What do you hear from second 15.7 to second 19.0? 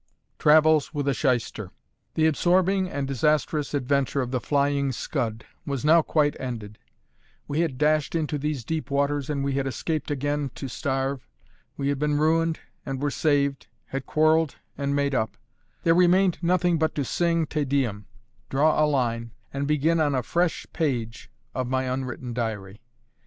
there remained nothing but to sing Te Deum, draw a